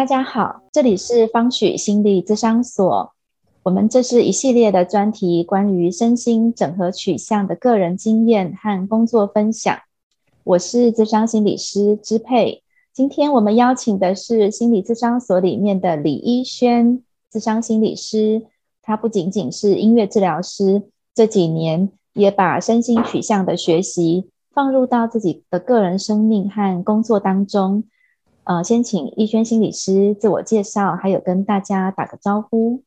[0.00, 3.12] 大家好，这里是方许心理咨商所。
[3.64, 9.78] 我们这是一系列的专题，关于身心整合取向的个人经验和工作分享。
[10.42, 12.62] 我是咨商心理师支佩。
[12.94, 18.46] 今天我们邀请的是心理咨商所里面的李一轩咨商心理师。
[18.80, 20.82] 他不仅仅是音乐治疗师，
[21.14, 27.84] 这几年也把身心取向的学习放入到自己的个人生命和工作当中。
[28.44, 32.82] 呃，先请逸轩心理师自我介绍，还有跟大家打个招呼。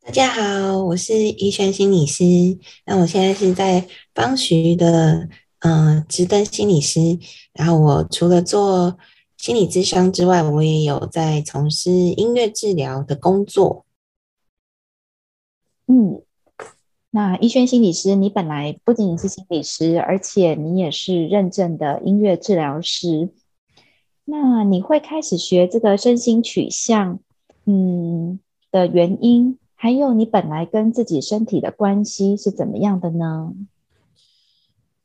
[0.00, 2.24] 大家好，我是逸轩心理师。
[2.86, 7.18] 那我现在是在方徐的嗯直登心理师。
[7.52, 8.96] 然后我除了做
[9.36, 13.84] 心理咨商之外，我也有在从事音乐治疗的工作。
[15.88, 16.22] 嗯，
[17.10, 23.30] 那逸轩心理师，你本来不仅仅是心理师，而且你也是认证的音乐治疗师。
[24.30, 27.18] 那你会开始学这个身心取向，
[27.66, 28.38] 嗯
[28.70, 33.52] 的原因，还有你本来跟自己身体的关系是怎么样的呢？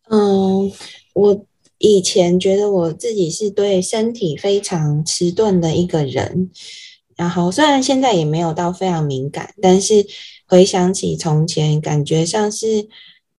[0.09, 0.71] 嗯，
[1.13, 1.45] 我
[1.79, 6.51] 以前觉得我自己是对身体非常迟钝的一个人，
[7.15, 10.05] 然后虽然现在也没有到非常敏感，但是
[10.47, 12.87] 回想起从前，感觉像是。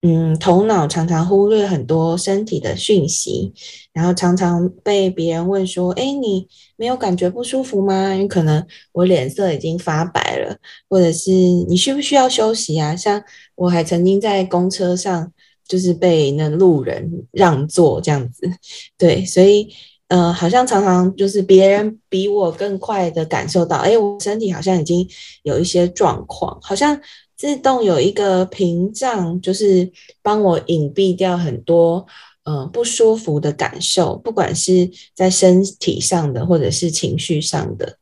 [0.02, 3.52] 嗯，头脑常常忽略很多身体的讯息，
[3.92, 10.56] 然后常常被别人问说：“哎，你没有感觉不舒服吗？”因为可能我脸色已经发白了，
[10.88, 12.94] 或者是你需不需要休息啊？
[12.94, 13.20] 像
[13.56, 15.32] 我还曾经在公车上，
[15.66, 18.48] 就是被那路人让座这样子。
[18.96, 19.68] 对，所以
[20.08, 25.08] 呃，好像常常就是别人比我更快的感受到，哎，我身体好像已经
[25.42, 27.00] 有一些状况，好像。
[27.36, 32.06] 自动有一个屏障，就是帮我隐蔽掉很多
[32.44, 37.98] 呃不舒服的感受，不管是在身体上的，或者是情绪上的。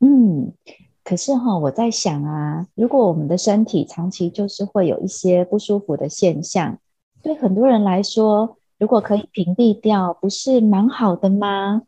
[0.00, 0.52] 嗯，
[1.04, 6.78] 可是哈，我在想啊，如果我们的身体长期就是会有一些不舒服的现象，
[7.22, 11.82] 对很多人来说，如果可以屏蔽掉，不是蛮好的吗？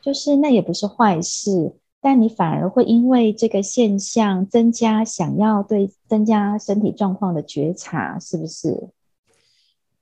[0.00, 1.74] 就是那也不是坏事。
[2.00, 8.88] 但你反而会因为这个现象增加想要对增加身体状况的觉察，是不是？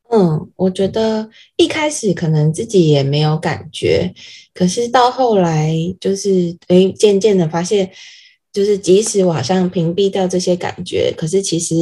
[0.08, 4.14] 嗯，我觉得一开始可能自己也没有感觉，
[4.54, 7.90] 可是到后来就是诶，渐渐的发现，
[8.52, 11.74] 就是即使我好像屏蔽掉这些感觉，可是其实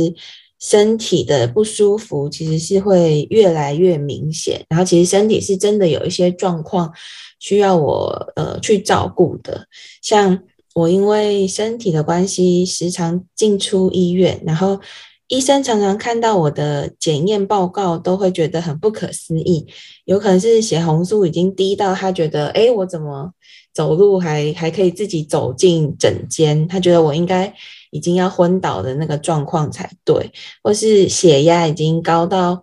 [0.65, 6.91] 身体的不舒服其实是会越来越明显，然后其实身体是真的有一些状况。
[7.39, 9.67] 需要我呃去照顾的，
[10.01, 10.39] 像
[10.75, 14.81] 我因为身体的关系，时常进出医院，然后
[15.29, 19.67] 医生常常看到我的检验报告，都会觉得很不可思议。
[20.07, 23.31] 有可能是血红素已经低到他觉得，哎，我怎么
[23.75, 26.67] 走路还还可以自己走进诊间？
[26.67, 27.53] 他觉得我应该
[27.95, 30.31] 已经要昏倒的那个状况才对，
[30.63, 32.63] 或是血压已经高到，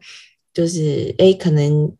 [0.53, 1.91] 就是哎，可能。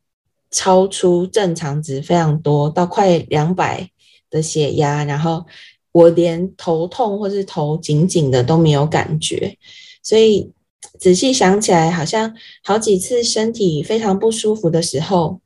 [0.53, 3.89] 超出正常值非常多，到快两百
[4.29, 5.45] 的血压，然后
[5.93, 9.57] 我连头痛或是头紧紧的都没有感觉，
[10.03, 10.51] 所以
[10.99, 15.39] 仔细想起来，好像好几次身体非常不舒服的时候，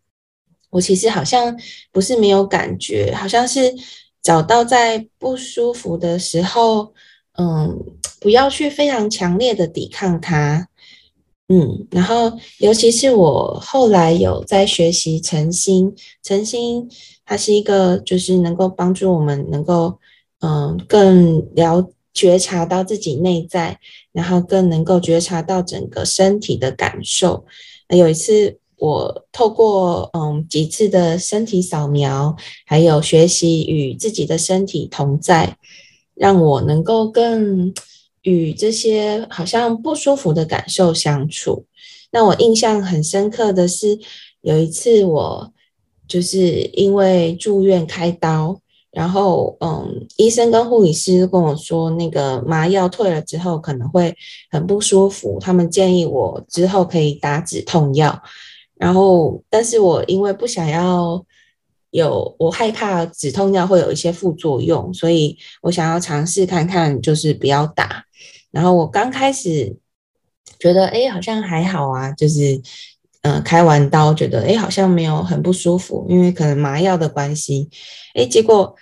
[0.71, 1.55] 我其实好像
[1.91, 3.75] 不是没有感觉，好像是
[4.23, 6.95] 找到在不舒服的时候，
[7.37, 7.77] 嗯，
[8.19, 10.67] 不要去非常强烈的抵抗它。
[11.47, 15.93] 嗯，然后尤其是我后来有在学习诚心，
[16.23, 16.89] 诚心
[17.23, 19.99] 它是一个就是能够帮助我们能够
[20.39, 23.77] 嗯更了觉察到自己内在，
[24.11, 27.45] 然后更能够觉察到整个身体的感受。
[27.89, 32.35] 有一次我透过嗯几次的身体扫描，
[32.65, 35.57] 还有学习与自己的身体同在，
[36.15, 37.73] 让我能够更。
[38.27, 41.67] 与这些好像不舒服的感受相处，
[42.11, 43.99] 那我印象很深刻的是，
[44.41, 45.53] 有一次我
[46.07, 48.59] 就是因为住院开刀，
[48.89, 54.15] 然后嗯，医生跟护理师跟我说，那个麻药退了之后可能会
[54.49, 58.23] 很不舒服，他们建议我之后可以打止痛药，
[58.73, 61.23] 然后但是我因为不想要。
[61.95, 68.03] 有我害怕止痛药会有一些副作用，所以我想要尝试看看，就是不要打。
[68.51, 69.77] 然后我刚开始
[70.59, 72.61] 觉得，哎，好像还好啊，就是
[73.21, 77.69] 嗯，开完刀觉得，哎，好像没有很不舒服，因为可能麻药的关系。
[78.13, 78.75] 哎，结果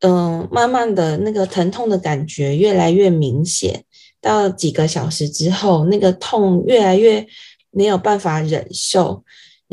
[0.00, 3.82] 嗯，慢慢的那个疼痛的感觉越来越明显，
[4.20, 7.26] 到几个小时之后，那个痛越来越
[7.72, 9.24] 没有办法忍受。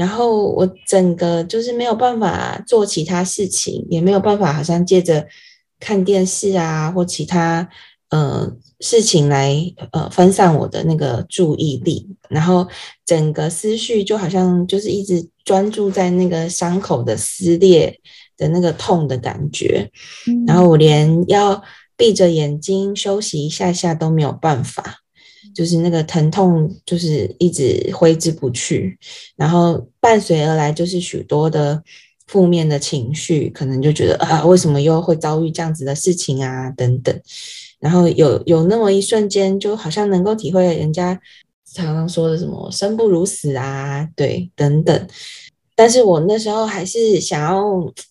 [0.01, 5.27] 然后我整个就是没有办法做其他事情，也没有办法好像借着
[5.79, 7.69] 看电视啊或其他
[8.09, 9.55] 呃事情来
[9.91, 12.67] 呃分散我的那个注意力，然后
[13.05, 17.99] 整个思绪就好像就是一直专注在那个伤口的撕裂
[18.37, 19.91] 的那个痛的感觉，
[20.47, 21.61] 然后我连要
[21.95, 25.00] 闭着眼睛休息一下下都没有办法。
[25.53, 28.97] 就是那个疼痛，就是一直挥之不去，
[29.35, 31.81] 然后伴随而来就是许多的
[32.27, 37.21] 负面的情绪，可能就觉得啊，为什么又会遭遇这样子的事情啊，等等。
[37.79, 41.19] 然后有有那么一瞬间，就好像能够体会人家
[41.73, 45.07] 常常说的什么“生不如死”啊，对，等等。
[45.75, 47.63] 但是我那时候还是想要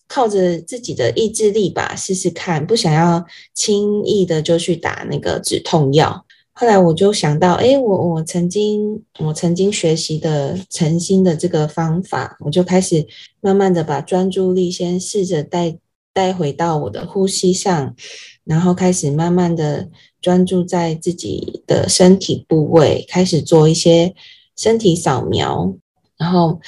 [0.07, 3.23] 靠着自己的意志力吧，试试看，不想要
[3.53, 6.25] 轻易的就去打那个止痛药。
[6.61, 13.03] 后来我就想到，哎，我我曾经我曾经学习的诚心的这个方法，我就开始
[13.39, 15.75] 慢慢的把专注力先试着带
[16.13, 17.95] 带回到我的呼吸上，
[18.43, 19.89] 然后开始慢慢的
[20.21, 24.13] 专注在自己的身体部位，开始做一些
[24.55, 25.75] 身体扫描，
[26.15, 26.59] 然后，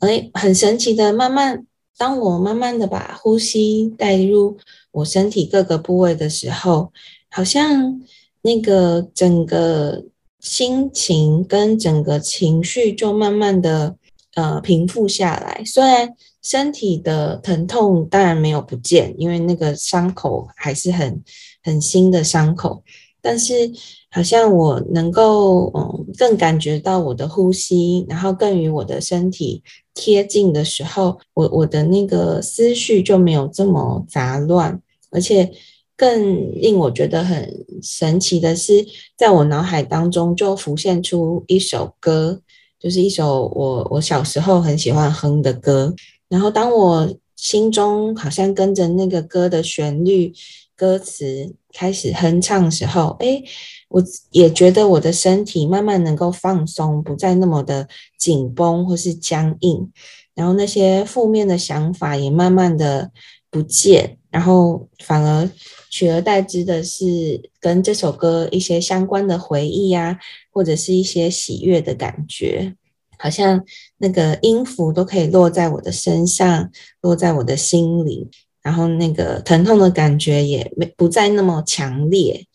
[0.00, 1.64] 哎，很神奇的，慢慢
[1.96, 4.58] 当我慢慢的把呼吸带入
[4.90, 6.92] 我身体各个部位的时候，
[7.30, 8.00] 好像。
[8.42, 10.04] 那个整个
[10.40, 13.96] 心情跟整个情绪就慢慢的
[14.34, 21.22] 呃平复下来，虽然身体的疼痛当然没有不见，因为那个伤口还是很
[21.62, 22.82] 很新的伤口，
[23.20, 23.70] 但是
[24.10, 29.62] 好像我能够嗯更感觉到我的呼吸，然后更与我的身体
[29.94, 34.80] 贴近的时候，我我的那个思绪就没有这么杂乱，
[35.10, 35.50] 而且。
[35.98, 38.86] 更令我觉得很神奇的是，
[39.16, 42.40] 在我脑海当中就浮现出一首歌，
[42.78, 45.92] 就是一首我我小时候很喜欢哼的歌。
[46.28, 50.32] 然后当我心中好像跟着那个歌的旋律、
[50.76, 53.42] 歌词开始哼唱的时候，哎，
[53.88, 54.00] 我
[54.30, 59.90] 也觉得我的身体慢慢能够放松，不再那么的紧绷或是僵硬，
[60.36, 63.10] 然后那些负面的想法也慢慢的
[63.50, 65.50] 不见，然后反而。
[65.90, 70.18] 取而代之的是跟这首歌一些相关的回忆呀，
[70.50, 72.74] 或者是一些喜悦的感觉，
[73.18, 73.64] 好像
[73.98, 76.70] 那个音符都可以落在我的身上，
[77.00, 78.28] 落在我的心里，
[78.62, 82.46] 然后那个疼痛的感觉也没不再那么强烈。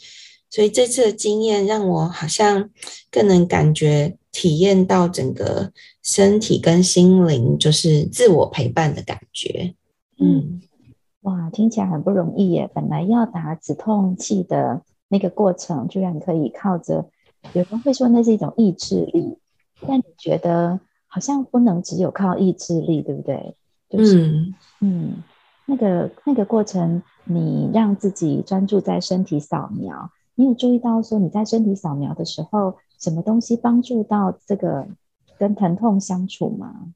[0.50, 2.70] 所以这次的经验让我好像
[3.10, 5.72] 更能感觉体验到整个
[6.04, 9.74] 身体跟心灵就是自我陪伴的感觉，
[10.20, 10.62] 嗯。
[11.24, 12.70] 哇，听起来很不容易耶！
[12.74, 17.10] 本来要打止痛剂的那个过程，居然可以靠着
[17.54, 19.38] 有人会说那是一种意志力，
[19.88, 23.56] 但你觉得好像不能只有靠意志力，对不对？
[23.90, 25.24] 就是嗯，
[25.66, 34.86] 那个那个过程，你让自己专注在身体扫描，你有注意到说你在身体扫描的时候，什么东西帮助到这个
[35.40, 36.94] 跟疼痛相处吗？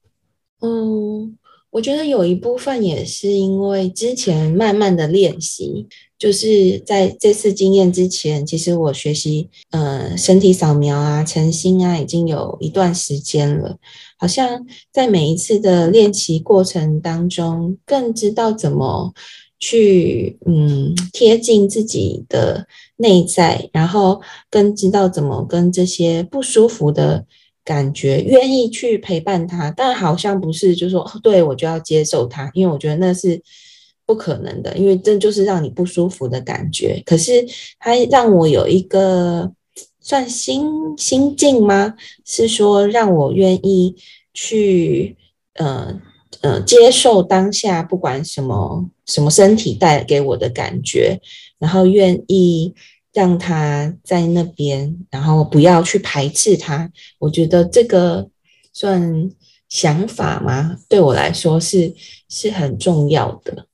[0.60, 1.38] 嗯。
[1.70, 5.86] 我觉得有一部分也是因为之前慢慢的练习，
[6.18, 13.78] 就是在这次经验之前，其实我学习呃身体扫描啊、晨心啊，已经有一段时间了。
[14.18, 19.14] 好像在每一次的练习过程当中，更知道怎么
[19.60, 22.66] 去嗯贴近自己的
[22.96, 27.26] 内在，然后更知道怎么跟这些不舒服的。
[27.68, 33.42] 感觉愿意去陪伴他，但好像不是，就说对我就要接受他，因为我觉得那是
[34.06, 37.04] 不可能的，因为这就是让你不舒服的感觉。
[37.06, 37.46] 可是
[37.78, 39.52] 他让我有一个
[40.00, 40.66] 算心
[40.98, 41.94] 心境吗？
[42.24, 43.94] 是说让我愿意
[44.34, 45.18] 去，
[45.56, 45.94] 呃
[46.40, 51.20] 呃，接受当下不管什么什么身体带给我的感觉，
[51.60, 52.74] 然后愿意。
[53.18, 56.92] 让他在那边，然后不要去排斥他。
[57.18, 58.30] 我觉得这个
[58.72, 59.32] 算
[59.68, 60.78] 想法吗？
[60.88, 61.92] 对我来说是
[62.30, 63.66] 是很重要的。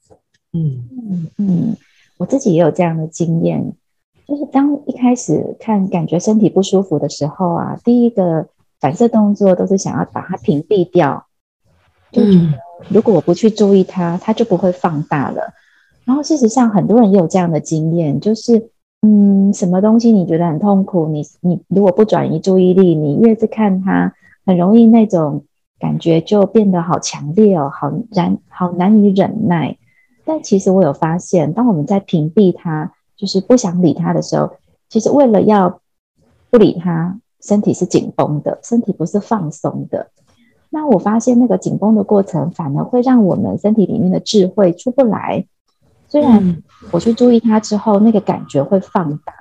[0.54, 1.78] 嗯嗯嗯，
[2.16, 3.74] 我自己也有这样的经验，
[4.26, 8.48] 就是当一开始看感觉身体不舒服的时候啊，第一个
[8.80, 11.28] 反射动作都是想要把它屏蔽掉，
[12.14, 15.52] 就觉得如果我不去注意它，它就不会放大了。
[16.06, 18.70] 然后事实上，很多人也有这样的经验，就是。
[19.05, 21.07] 嗯，什么东西你觉得很痛苦？
[21.07, 24.13] 你你如果不转移注意力，你越是看它，
[24.45, 25.43] 很容易那种
[25.77, 29.77] 感觉就变得好强烈哦，好难好难以忍耐。
[30.24, 34.51] 但其实我有发现，当我们在屏蔽它，就是不想理它的时候，
[34.88, 35.81] 其实为了要
[36.50, 40.07] 不理它，身体是紧绷的，身体不是放松的。
[40.69, 45.45] 那我发现那个紧绷的过程，反而会让我们身体里面的智慧出不来。
[46.07, 49.34] 虽然我去注意它之后，那个感觉会放大，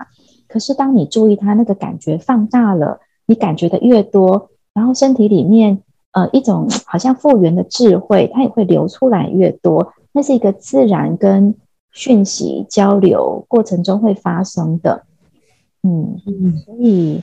[0.49, 5.83] 可是当你注意它，那个感觉放大了，你感觉的越多，然后身体里面
[6.13, 9.93] 呃一种好像复原的智慧，它也会流出来越多。
[10.13, 11.55] 那是一个自然跟
[11.91, 15.05] 讯息交流过程中会发生的。
[15.83, 17.23] 嗯嗯，所以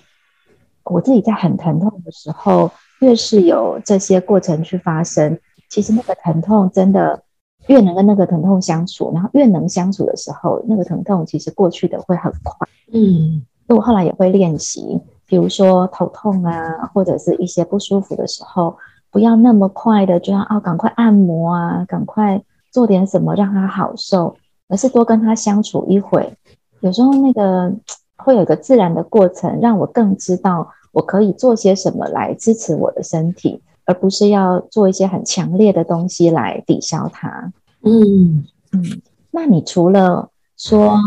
[0.83, 7.23] 我自己在很疼痛的时候，越是有这些过程去发生，其实那个疼痛真的
[7.69, 12.67] 越能跟那个疼痛相处，然后越能相处的时候，那个疼痛其实过去的会很快。
[12.91, 18.75] 嗯，所以我后来也会练习，比如说头痛啊，或者是一些不舒服的时候，
[19.09, 24.35] 不要那么快的就要哦，赶快按摩啊，赶快做点什么让他好受，
[24.67, 26.33] 而是多跟他相处一会。
[26.81, 27.73] 有时候那个。
[28.21, 37.53] 会有一个自然的过程，让我更知道我可以做些什么来支持我的身体，而不是要做一些很强烈的东西来抵消它。
[37.81, 40.97] 嗯嗯，那你除了说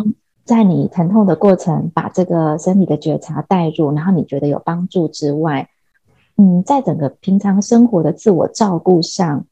[0.44, 5.68] 在你疼痛的过程把这个身体的觉察带入，然后你觉得有帮助之外，
[6.36, 9.46] 嗯，在整个平常生活的自我照顾上，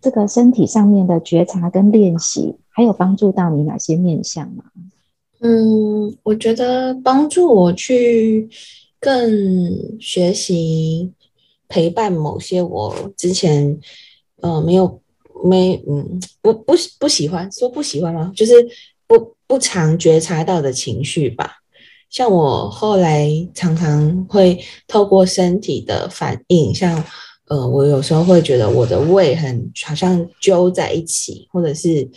[0.00, 4.64] 这个身体上面的觉察跟练习，还有帮助到你哪些面向吗？
[5.40, 8.48] 嗯，我觉得帮助我去
[8.98, 11.12] 更学习
[11.68, 13.78] 陪伴某些我之前
[14.42, 14.99] 呃没有
[15.44, 18.32] 没嗯不不不喜欢说不喜欢吗？
[18.34, 18.52] 就是
[19.06, 21.52] 不不常觉察到的情绪吧。
[22.08, 27.04] 像我后来常常会透过身体的反应，像
[27.48, 32.10] 呃我有时候会觉得我的胃很好像揪在一起，或者是。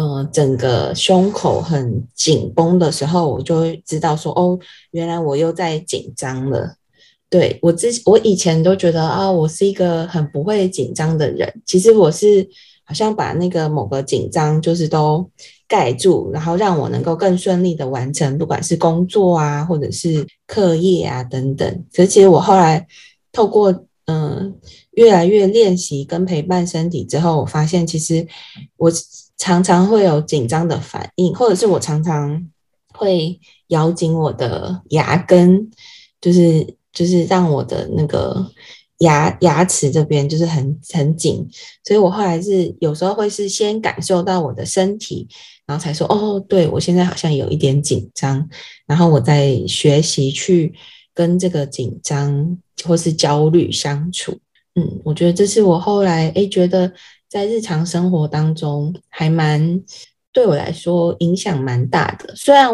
[0.00, 4.56] 嗯，整个胸口很紧绷的时候，我就会知道说，哦，
[4.92, 6.76] 原来我又在紧张了。
[7.30, 11.62] 对我之我以前都觉得啊，我是一个很不会紧张的人。
[11.66, 12.48] 其实我是
[12.84, 15.28] 好像把那个某个紧张就是都
[15.66, 21.84] 盖住，然后让我能够更顺利的完成，不管是工作啊，或者是课业啊等等。
[21.92, 22.86] 可是其实我后来
[23.32, 24.56] 透过嗯
[24.92, 28.26] 越来越练习跟陪伴身体之后，我发现其实
[28.76, 28.92] 我。
[29.40, 32.44] 常常会有紧张的反应，或者是我常常
[32.92, 35.70] 会咬紧我的牙根，
[36.20, 38.44] 就是就是让我的那个
[38.98, 41.46] 牙牙齿这边就是很很紧，
[41.84, 45.26] 所以我后来是有时候会是先感受到我的身体，
[45.66, 48.48] 然后才说哦，对我现在好像有一点紧张，
[48.86, 50.74] 然后我在学习去
[51.14, 54.38] 跟这个紧张或是焦虑相处。
[54.74, 56.92] 嗯，我觉得这是我后来诶觉得。
[57.30, 59.82] 在日常生活当中，还蛮
[60.32, 62.34] 对我来说影响蛮大的。
[62.34, 62.66] 虽然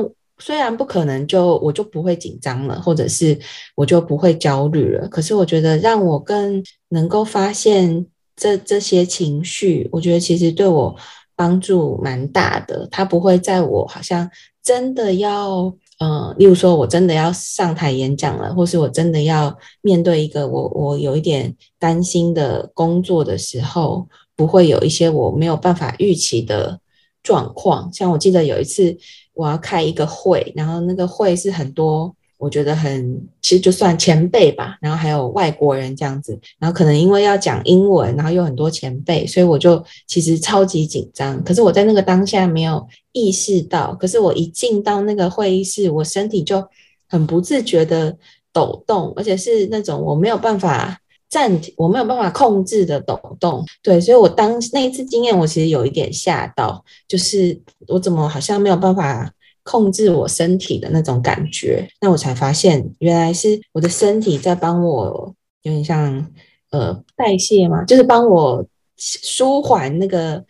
[0.45, 3.39] 虽然不可能就我就不会紧张了，或者是
[3.75, 8.05] 我就不会焦虑了，可是我觉得让我更能够发现
[8.37, 10.95] 这这些情绪，我觉得其实对我
[11.35, 12.87] 帮助蛮大的。
[12.91, 14.29] 它不会在我好像
[14.63, 24.07] 真的要，呃，例如说我真的要上台演讲了，或是我真的要面对一个我我有一点担心的工作的时候。
[24.37, 26.81] 不会有一些我没有办法预期的
[27.23, 28.97] 状况，像我记得有一次
[29.35, 41.43] 我要开一个会，然后那个会是很多，我觉得很其实就算前辈吧，然后还有外国人这样子，然后可能因为要讲英文，然后有很多前辈，所以我就其实超级紧张。
[41.45, 46.65] 可是我在那个当下没有意识到，可是我一进到那个会议室，我身体就
[47.09, 48.17] 很不自觉的
[48.53, 51.01] 抖动，而且是那种我没有办法。
[51.35, 59.33] 暂停，我没有办法控制的抖动，对，所以我当那一次经验，我其实有一点吓到，就是我怎么好像没有办法
[59.65, 66.25] 控制我身体的那种感觉，那我才发现原来是我的身体在帮我，有点像
[66.71, 68.65] 呃代谢嘛，就是帮我
[68.97, 70.45] 舒缓那个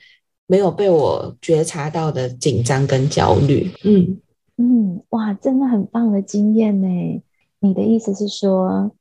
[0.46, 3.70] 没有被我觉察到的紧张跟焦虑。
[3.84, 4.18] 嗯
[4.58, 7.22] 嗯，哇，真的很棒的经验呢。
[7.60, 8.92] 你的意思是说？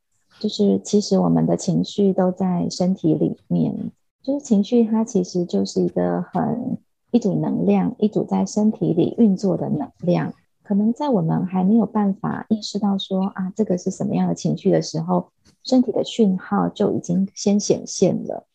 [0.43, 3.73] 就是其实我们的情绪都在身体里面，
[4.21, 6.77] 就是情绪它其实就是一个很
[7.12, 10.33] 一组能量，一组在身体里运作的能量。
[10.62, 15.29] 可能在我们还没有办法意识到说啊这个是什么样的情绪的时候，
[15.63, 18.45] 身体的讯号就已经先显现了。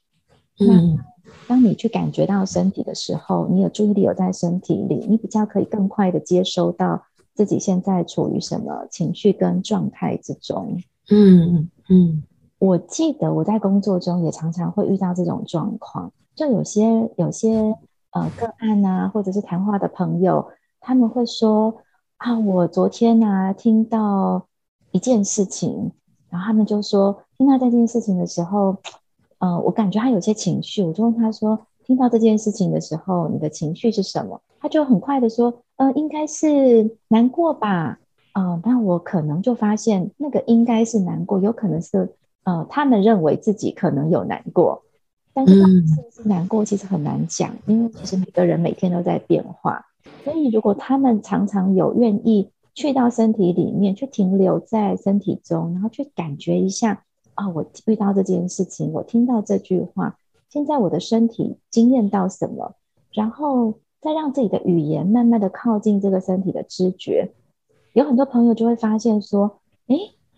[0.59, 0.99] 那
[1.47, 7.03] 当你去感觉到身体的时候，你有注意力有在身体里，你比较可以更快的接收到
[7.33, 10.79] 自己现在处于什么情绪跟状态之中。
[11.11, 12.23] 嗯嗯，
[12.59, 17.75] 我记得我在工作中也常常会遇到这种状况，就有些有些
[18.11, 20.47] 呃个案啊，或者是谈话的朋友，
[20.81, 21.75] 他们会说
[22.19, 24.47] 啊，我昨天呢听到
[24.91, 25.93] 一件事情，
[26.29, 28.77] 然后他们就说听到这件事情的时候，
[29.39, 34.41] 呃，我感觉他有些情绪，我就问他说，听到这件事情的时候，你的情绪是什么？
[34.61, 37.99] 他就很快的说，呃，应该是难过吧。
[38.39, 42.15] 啊，那我可能就发现那个应该是难过，有可能是
[42.45, 44.81] 呃，他们认为自己可能有难过，
[45.35, 49.85] 但是是不是难过其实很难讲，因为其实每个人每天都在变化。
[50.23, 57.03] 所以如果他们常常有愿意去到身体里面，去停留在身体中，然后去感觉一下
[57.35, 60.17] 啊，我遇到这件事情，我听到这句话，
[60.49, 62.77] 现在我的身体经验到什么，
[63.11, 67.33] 然后再让自己的语言慢慢的靠近这个身体的知觉。
[67.99, 69.97] 有很多朋友就会发现说，哎，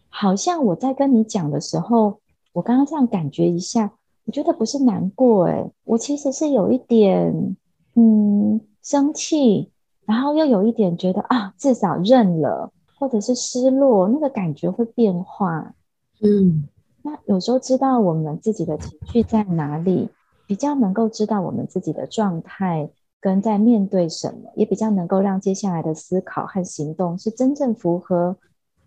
[0.09, 2.19] 好像我在跟你讲的时候，
[2.55, 3.93] 我刚刚这样感觉一下，
[4.25, 7.55] 我觉得不是难过，哎，我其实是有一点，
[7.97, 9.71] 嗯，生气，
[10.07, 15.75] 然后又有一点觉得啊，至少认了，或者是失落，那个感觉会变化，
[16.23, 16.67] 嗯，
[17.03, 20.09] 那有时候知道我们自己的情绪在哪里，
[20.47, 22.89] 比较能够知道我们自己的状态。
[23.21, 28.35] 跟在面对什么，也比较能够让接下来的思考和行动是真正符合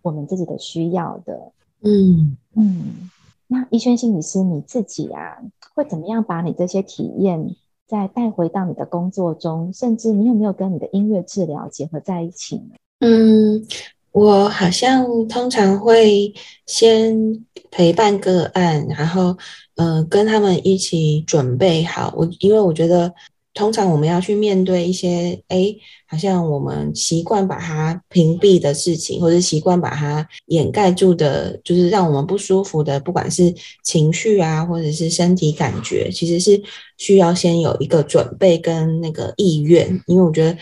[0.02, 1.52] 我们自己的需要的。
[1.82, 3.12] 嗯嗯，
[3.48, 5.38] 那医轩心理师你自己啊，
[5.76, 7.56] 会怎么样把你这些体验
[7.88, 9.72] 再带回到你的工作中？
[9.72, 12.76] 甚至你有没有跟你的音乐治疗结合在一起呢？
[13.02, 13.64] 嗯，
[14.12, 16.34] 我好像通常会
[16.66, 19.38] 先陪伴个案，然后
[19.76, 22.12] 呃跟他们一起准备好。
[22.18, 23.14] 我因为我觉得。
[23.54, 25.76] 通常我们要去面对一些，哎，
[26.08, 36.62] 好像我们习惯把它屏蔽的事情，或者习惯把它掩盖住的，就是让我们不舒服的，不管是情绪啊，或者是身体感觉，其实是
[36.98, 40.58] 需要先有一个准备跟那个意愿，因为我觉得。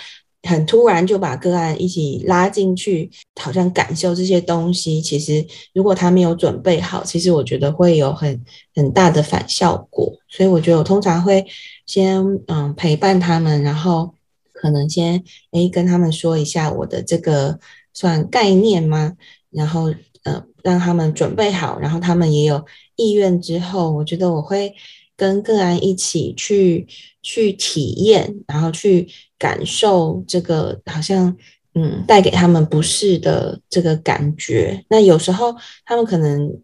[0.50, 5.00] 很突然就把个案一起拉进去，好像感受这些东西。
[5.00, 10.12] 其实如果他没有准备好，其实我觉得会有很很大的反效果。
[10.28, 11.46] 所以我觉得我通常会
[11.92, 14.14] 先嗯陪伴他们，然后
[14.54, 17.60] 可能先诶跟他们说一下我的这个
[17.94, 19.14] 算概念吗？
[19.50, 24.74] 然后呃让他们准备好，然后他们也有意愿之后，我觉得我会
[25.18, 26.88] 跟个案一起去
[27.22, 29.08] 去体验，然后去。
[29.42, 31.36] 感受这个好像
[31.74, 36.62] 嗯带给他们不适的这个感觉，那有时候他们可能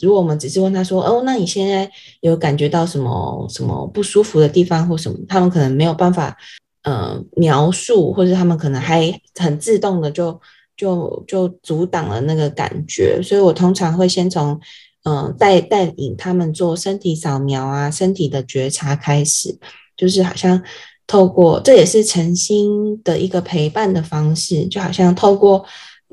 [0.00, 1.90] 如果我们只是问他说哦，那你现在
[2.20, 6.36] 有感觉到什么什么不舒服的地方或什么，他们可能没有办法
[6.82, 10.40] 呃描述，或者他们可能还很自动的就
[10.76, 14.58] 就就阻挡了那个感觉，所以我通常会先从
[15.04, 19.58] 嗯带带领他们做身体扫描啊，身体的觉察开始，
[19.96, 20.62] 就是好像。
[21.06, 25.66] 透过这也是诚心的一个陪伴的方式，就好像透过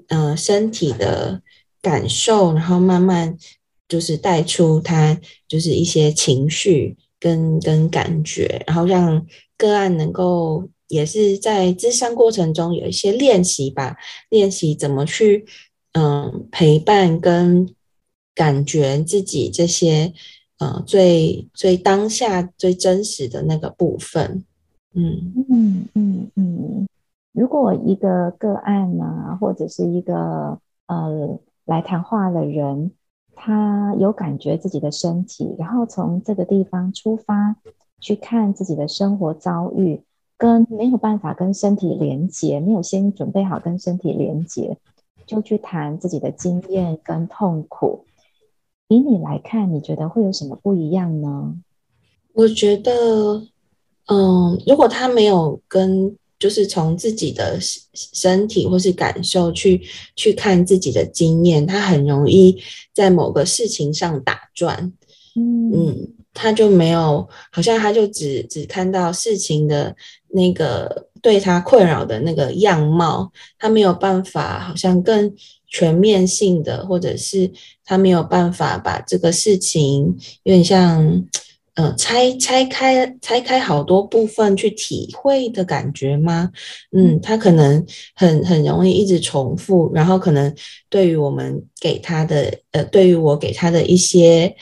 [0.07, 1.39] 嗯身体的
[1.83, 3.37] 感受，然后慢慢
[3.87, 9.25] 就是带出他就是一些情绪跟跟感觉，然后让
[9.57, 13.97] 个案能够也是在咨商过程中有一些练习吧，
[14.29, 15.45] 练习怎么去
[15.93, 17.73] 嗯陪伴跟
[18.35, 20.13] 感觉自己这些
[20.59, 24.43] 呃最最当下最真实的那个部分。
[24.93, 26.87] 嗯嗯嗯嗯，
[27.31, 32.91] 如果一个个案呢，或者是一个呃来谈话的人，
[33.37, 37.55] 他有感觉自己的身体，然后从这个地方出发
[38.01, 40.01] 去看自己的生活遭遇，
[40.37, 44.77] 跟没有办法跟身体连接，没有先准备好跟身体连接，
[45.27, 48.03] 就去谈自己的经验跟痛苦。
[48.87, 51.55] 以你来看，你觉得会有什么不一样呢？
[52.33, 53.43] 我觉得。
[54.09, 57.57] 嗯，如果他没有跟，就是从自己的
[57.93, 59.81] 身体或是感受去
[60.15, 62.61] 去看自己的经验，他很容易
[62.93, 64.93] 在某个事情上打转。
[65.35, 69.95] 嗯，他就没有，好像他就只只看到事情的
[70.29, 75.35] 那个对他困扰的那个样貌，他没有办法，好像更
[75.67, 77.51] 全面性的，或者是
[77.83, 81.25] 他没有办法把这个事情有点像。
[81.77, 86.49] 呃，拆拆开拆开好多部分去体会的感觉吗？
[86.91, 87.85] 嗯，他可能
[88.15, 90.51] 很很容易一直重复，然后可能
[90.89, 94.55] 对于我们给他的呃，对于我给他的一些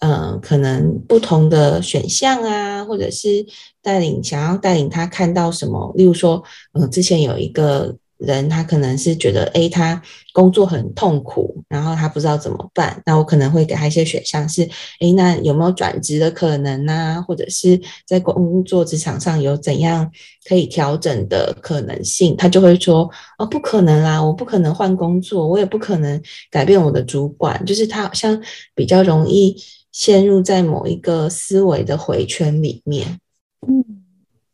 [0.00, 3.46] 呃，可能不同的选项啊，或者是
[3.82, 6.42] 带领想要带领他看到什么，例如说，
[6.74, 7.96] 嗯，之前有一个。
[8.18, 10.00] 人他可能是觉得，哎，他
[10.32, 13.00] 工作很痛苦，然后他不知道怎么办。
[13.06, 14.62] 那我可能会给他一些选项，是，
[15.00, 17.24] 哎，那有没有转职的可能呢？
[17.26, 20.10] 或者是在工作职场上有怎样
[20.48, 22.36] 可以调整的可能性？
[22.36, 27.64] 他就会说，哦，不可能啦，我不可能换工作，我也不可能改变我的主管。
[27.64, 28.40] 就是他好像
[28.74, 29.56] 比较容易
[29.92, 33.18] 陷入在某一个思维的回圈里面。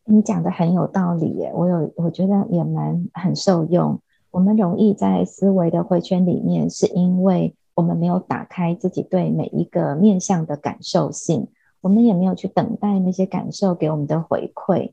[0.07, 3.99] 你讲的很有道理耶，我有我觉得也蛮很受用。
[4.31, 11.49] 我们容易在思维的回圈里面，是因为我们没有打开自己对每一个面向的感受性，
[11.81, 14.91] 我们也没有去等待那些感受给我们的回馈。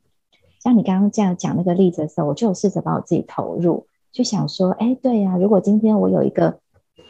[0.64, 6.60] 像你刚刚这样讲那个例子的时候，我就有试着把我自己投入，去想说，哎，对呀，如果今天我有一个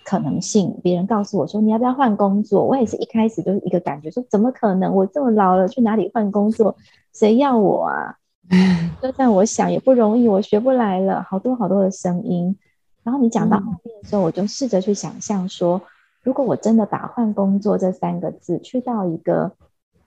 [0.03, 4.93] 可能性，别人告诉我说你要不要换工作，我也是一开始就是一个感觉，说怎么可能？
[4.93, 6.75] 我这么老了去哪里换工作？
[7.13, 8.15] 谁要我啊？
[9.01, 12.57] 就算我想也不容易，我学不来了，好多好多的声音。
[13.03, 15.81] 然后你讲到后面的时候，我就试着去想象说，
[16.23, 19.51] 如果我真的把换工作这三个字去到一个。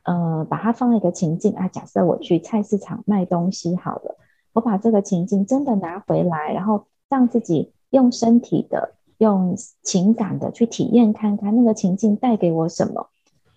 [0.06, 4.18] 呃，把它放在一个情境啊，假设我去菜市场卖东西好了，
[4.52, 13.08] 我把这个情境真的拿回来，然后让自己用身体的、用情感的去体验看看那个情境带给我什么。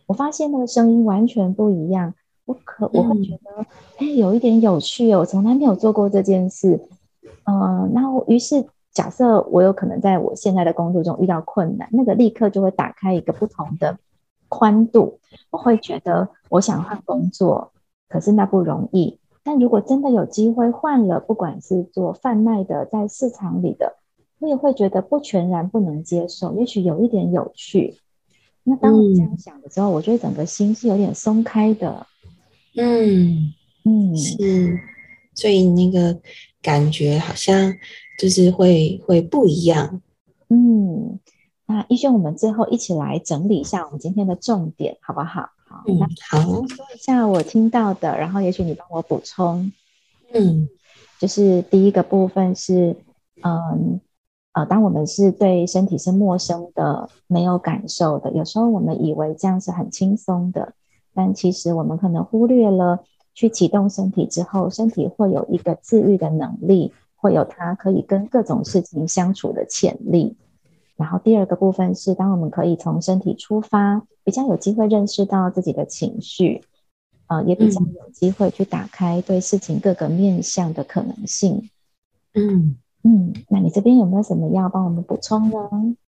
[0.06, 2.14] 我发现那个声音完全不一样，
[2.46, 3.66] 我可我会觉得，
[3.98, 6.80] 哎，有一点有趣哦，我从来没有做过这件事。
[7.46, 13.98] 嗯，然后于是假设我有可能在我现在的工作中遇到困难，那个立刻就会打开一个不同的。
[14.50, 15.20] 宽度，
[15.52, 17.74] 我会觉得我想换工作，
[18.08, 19.20] 可是那不容易。
[19.44, 23.98] 但如果真的有机会换了，不管是做贩卖的，在市场里的，
[24.40, 27.96] 我也会觉得不全然不能接受，也许有一点有趣。
[28.64, 32.06] 那当我这样想的时候，我觉得整个心是有点松开的。
[32.76, 34.80] 嗯嗯，是，
[35.34, 36.20] 所以那个
[36.62, 37.74] 感觉好像
[38.20, 40.02] 就是会会不一样。
[40.50, 41.20] 嗯。
[41.70, 45.50] 那医生，我们最后一起来整理一下我们今天的重点，好不好？
[45.66, 49.74] 好，那好，说一下我听到的，然后也许你帮我补充。
[50.32, 50.70] 嗯，
[51.20, 52.96] 就是第一个部分是，
[53.44, 54.00] 嗯，
[54.58, 60.74] 呃，当我们是对身体是陌生的、没有感受的，有时候我们以为这样是很轻松的，
[61.14, 63.04] 但其实我们可能忽略了，
[63.36, 70.36] 去启动身体之后，身体会有一个自愈的能力，会有它可以跟各种事情相处的潜力。
[70.96, 76.64] 然后第二个部分是，当我们可以从身体出发，比较有机会认识到自己的情绪，
[77.28, 81.70] 呃，也比较有机会去打开对事情各个面向的可能性。
[82.34, 85.58] 嗯嗯，那你这边有没有什么要帮我们补充呢？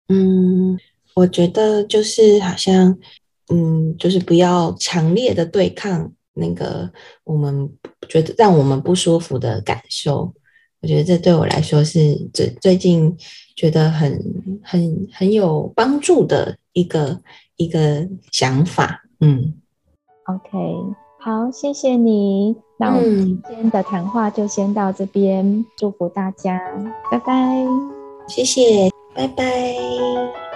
[0.10, 0.78] 嗯，
[1.16, 2.98] 我觉得就是好像，
[3.48, 6.92] 嗯，就是不要强烈的对抗那个
[7.24, 7.72] 我们
[8.10, 10.34] 觉得让我们不舒服的感受。
[10.82, 13.16] 我觉得这对我来说是最最近
[13.56, 14.20] 觉得很
[14.62, 17.22] 很很有帮助的一个
[17.56, 19.02] 一个想法。
[19.22, 19.54] 嗯
[20.26, 20.50] ，OK，
[21.24, 22.56] 好，谢谢你。
[22.78, 26.60] 那我们今天的谈话就先到这边，祝福大家，
[27.12, 27.64] 拜拜。
[28.28, 30.51] 谢谢，拜拜。